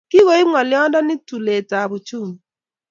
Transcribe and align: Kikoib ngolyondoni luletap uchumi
Kikoib 0.11 0.47
ngolyondoni 0.49 1.15
luletap 1.29 1.89
uchumi 1.97 2.35